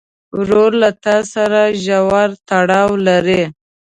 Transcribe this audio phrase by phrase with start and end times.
[0.39, 3.43] ورور له تا سره ژور تړاو لري.